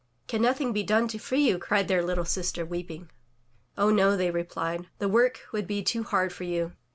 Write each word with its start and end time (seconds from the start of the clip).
''"Can 0.27 0.41
nothing 0.41 0.73
be 0.73 0.81
done 0.81 1.07
to 1.09 1.19
free 1.19 1.47
you?" 1.47 1.59
cried 1.59 1.87
their 1.87 2.25
sister 2.25 2.65
weeping. 2.65 3.11
"Oh, 3.77 3.91
no!'* 3.91 4.17
they 4.17 4.31
replied. 4.31 4.87
"The 4.97 5.07
work 5.07 5.41
would 5.51 5.67
be 5.67 5.83
too 5.83 6.01
hard 6.01 6.33
for 6.33 6.43
you. 6.43 6.71